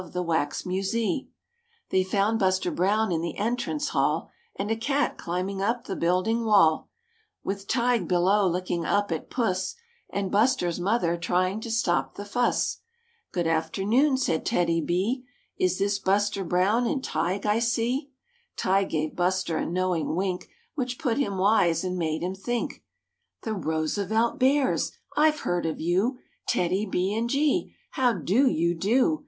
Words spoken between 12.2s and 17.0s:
fuss. "Good afternoon,'' said TEDDY—B, "Is this Buster Brown